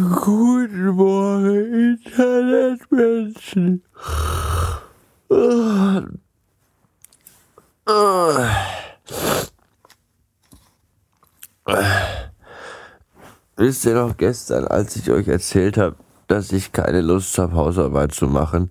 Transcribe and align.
Guten 0.00 0.86
Morgen, 0.96 1.98
Internetmenschen. 2.06 3.82
Wisst 13.56 13.84
ihr 13.84 13.94
noch 13.94 14.16
gestern, 14.16 14.66
als 14.68 14.96
ich 14.96 15.10
euch 15.10 15.28
erzählt 15.28 15.76
habe, 15.76 15.96
dass 16.28 16.50
ich 16.52 16.72
keine 16.72 17.02
Lust 17.02 17.36
habe, 17.36 17.52
Hausarbeit 17.52 18.14
zu 18.14 18.26
machen 18.26 18.70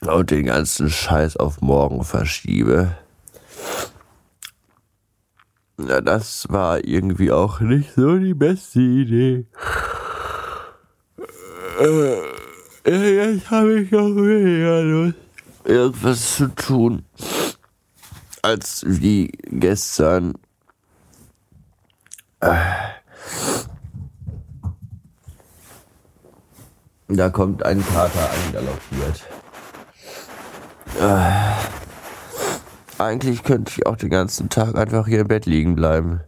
und 0.00 0.32
den 0.32 0.46
ganzen 0.46 0.90
Scheiß 0.90 1.36
auf 1.36 1.60
morgen 1.60 2.02
verschiebe? 2.02 2.96
Na, 5.84 6.00
das 6.00 6.46
war 6.48 6.84
irgendwie 6.84 7.32
auch 7.32 7.60
nicht 7.60 7.94
so 7.94 8.16
die 8.16 8.34
beste 8.34 8.80
Idee. 8.80 9.46
Äh, 12.84 13.14
jetzt 13.14 13.50
habe 13.50 13.80
ich 13.80 13.94
auch 13.94 14.14
weniger 14.14 14.82
Lust, 14.82 15.16
irgendwas 15.64 16.36
zu 16.36 16.54
tun, 16.54 17.04
als 18.42 18.84
wie 18.86 19.32
gestern. 19.50 20.34
Äh, 22.40 22.56
Da 27.14 27.28
kommt 27.28 27.62
ein 27.62 27.84
Kater 27.92 28.30
angaloppiert. 28.46 29.26
Äh, 30.98 31.41
eigentlich 33.04 33.42
könnte 33.42 33.72
ich 33.76 33.86
auch 33.86 33.96
den 33.96 34.10
ganzen 34.10 34.48
Tag 34.48 34.76
einfach 34.76 35.06
hier 35.06 35.20
im 35.20 35.28
Bett 35.28 35.46
liegen 35.46 35.74
bleiben. 35.74 36.20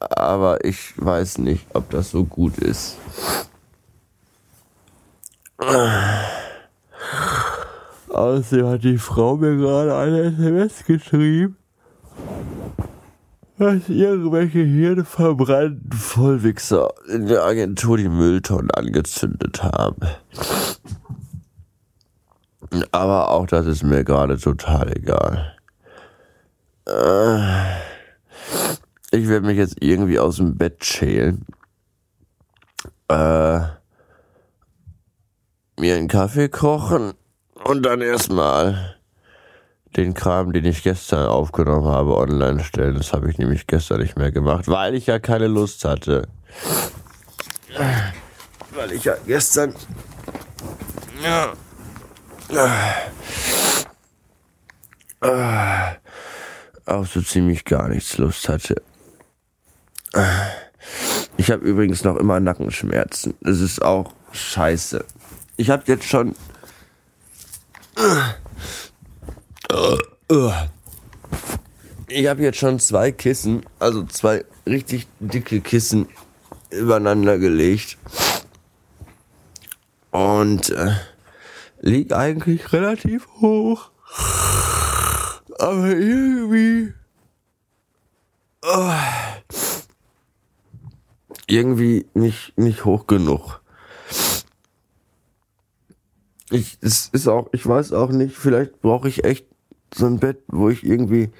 Aber 0.00 0.64
ich 0.64 0.94
weiß 0.96 1.38
nicht, 1.38 1.66
ob 1.74 1.90
das 1.90 2.10
so 2.10 2.24
gut 2.24 2.58
ist. 2.58 2.96
Außerdem 8.08 8.66
hat 8.66 8.84
die 8.84 8.98
Frau 8.98 9.36
mir 9.36 9.56
gerade 9.56 9.96
eine 9.96 10.22
SMS 10.24 10.84
geschrieben 10.84 11.56
dass 13.58 13.88
irgendwelche 13.88 14.60
hirnverbrannten 14.60 15.92
Vollwichser 15.92 16.92
in 17.08 17.26
der 17.26 17.44
Agentur 17.44 17.96
die 17.96 18.08
Mülltonnen 18.08 18.70
angezündet 18.72 19.62
haben. 19.62 20.08
Aber 22.92 23.30
auch 23.30 23.46
das 23.46 23.66
ist 23.66 23.82
mir 23.82 24.04
gerade 24.04 24.38
total 24.38 24.96
egal. 24.96 25.56
Äh, 26.86 27.76
ich 29.10 29.28
werde 29.28 29.46
mich 29.46 29.56
jetzt 29.56 29.76
irgendwie 29.80 30.18
aus 30.18 30.36
dem 30.36 30.56
Bett 30.56 30.84
schälen. 30.84 31.46
Äh, 33.08 33.60
mir 35.78 35.96
einen 35.96 36.08
Kaffee 36.08 36.48
kochen 36.48 37.12
und 37.64 37.82
dann 37.84 38.00
erstmal 38.00 38.96
den 39.96 40.14
Kram, 40.14 40.52
den 40.52 40.64
ich 40.64 40.82
gestern 40.82 41.26
aufgenommen 41.28 41.86
habe, 41.86 42.16
online 42.16 42.62
stellen. 42.64 42.96
Das 42.96 43.12
habe 43.12 43.30
ich 43.30 43.38
nämlich 43.38 43.66
gestern 43.66 44.00
nicht 44.00 44.16
mehr 44.16 44.32
gemacht, 44.32 44.66
weil 44.68 44.94
ich 44.94 45.06
ja 45.06 45.18
keine 45.18 45.46
Lust 45.46 45.84
hatte. 45.84 46.28
Weil 48.74 48.92
ich 48.92 49.04
ja 49.04 49.14
gestern 49.26 49.74
ja, 51.22 51.52
auch 56.86 57.06
so 57.06 57.22
ziemlich 57.22 57.64
gar 57.64 57.88
nichts 57.88 58.18
Lust 58.18 58.48
hatte. 58.48 58.82
Ich 61.36 61.50
habe 61.50 61.64
übrigens 61.64 62.04
noch 62.04 62.16
immer 62.16 62.40
Nackenschmerzen. 62.40 63.34
Das 63.40 63.60
ist 63.60 63.82
auch 63.82 64.12
scheiße. 64.32 65.04
Ich 65.56 65.70
habe 65.70 65.82
jetzt 65.86 66.04
schon 66.04 66.34
ich 72.08 72.26
habe 72.26 72.42
jetzt 72.42 72.58
schon 72.58 72.78
zwei 72.78 73.12
Kissen, 73.12 73.64
also 73.78 74.04
zwei 74.04 74.44
richtig 74.66 75.06
dicke 75.20 75.60
Kissen 75.60 76.08
übereinander 76.70 77.38
gelegt. 77.38 77.98
Und 80.10 80.70
äh, 80.70 80.92
liegt 81.84 82.12
eigentlich 82.12 82.72
relativ 82.72 83.28
hoch. 83.40 83.90
Aber 85.58 85.88
irgendwie. 85.88 86.92
Oh, 88.62 88.92
irgendwie 91.46 92.06
nicht, 92.14 92.56
nicht 92.56 92.84
hoch 92.86 93.06
genug. 93.06 93.60
Ich, 96.50 96.78
es 96.80 97.10
ist 97.12 97.28
auch, 97.28 97.48
ich 97.52 97.66
weiß 97.66 97.92
auch 97.92 98.10
nicht, 98.10 98.36
vielleicht 98.36 98.80
brauche 98.80 99.08
ich 99.08 99.24
echt 99.24 99.46
so 99.94 100.06
ein 100.06 100.18
Bett, 100.18 100.42
wo 100.46 100.70
ich 100.70 100.84
irgendwie 100.84 101.30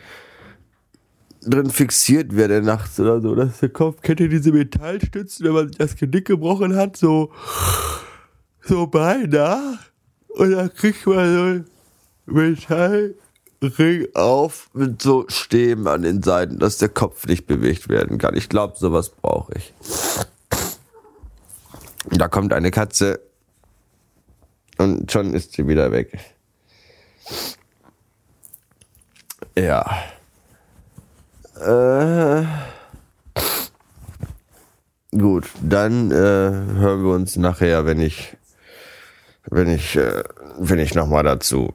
drin 1.40 1.70
fixiert 1.70 2.36
werde 2.36 2.60
nachts 2.62 3.00
oder 3.00 3.20
so, 3.20 3.34
dass 3.34 3.60
der 3.60 3.68
Kopf, 3.70 4.02
kennt 4.02 4.20
ihr 4.20 4.28
diese 4.28 4.52
Metallstützen, 4.52 5.46
wenn 5.46 5.52
man 5.52 5.68
sich 5.68 5.78
das 5.78 5.96
Genick 5.96 6.26
gebrochen 6.26 6.76
hat, 6.76 6.96
so, 6.96 7.32
so 8.60 8.86
beinahe. 8.86 9.78
Und 10.34 10.50
dann 10.50 10.74
kriegt 10.74 11.06
man 11.06 11.34
so 11.34 11.42
ein 11.42 11.66
Metallring 12.26 14.08
auf 14.14 14.68
mit 14.72 15.00
so 15.00 15.26
Stäben 15.28 15.86
an 15.86 16.02
den 16.02 16.22
Seiten, 16.22 16.58
dass 16.58 16.78
der 16.78 16.88
Kopf 16.88 17.26
nicht 17.26 17.46
bewegt 17.46 17.88
werden 17.88 18.18
kann. 18.18 18.36
Ich 18.36 18.48
glaube, 18.48 18.74
sowas 18.76 19.10
brauche 19.10 19.54
ich. 19.56 19.72
Da 22.10 22.28
kommt 22.28 22.52
eine 22.52 22.70
Katze 22.70 23.20
und 24.78 25.10
schon 25.10 25.34
ist 25.34 25.52
sie 25.52 25.66
wieder 25.68 25.92
weg. 25.92 26.18
Ja. 29.56 29.84
Äh, 31.60 32.44
gut, 35.16 35.48
dann 35.62 36.10
äh, 36.10 36.14
hören 36.14 37.04
wir 37.04 37.14
uns 37.14 37.36
nachher, 37.36 37.86
wenn 37.86 38.00
ich, 38.00 38.36
wenn 39.50 39.68
ich, 39.68 39.96
äh, 39.96 40.22
wenn 40.58 40.78
ich 40.78 40.94
nochmal 40.94 41.22
dazu 41.22 41.74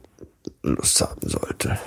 Lust 0.62 1.00
haben 1.00 1.28
sollte. 1.28 1.78